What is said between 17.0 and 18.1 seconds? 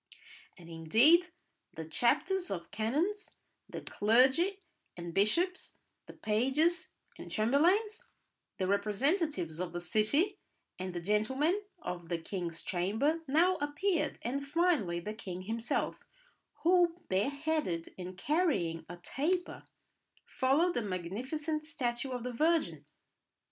bare headed